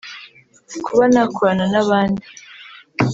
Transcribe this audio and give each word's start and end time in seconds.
kuba 0.85 1.03
nakorana 1.13 1.65
n’abandi 1.73 2.25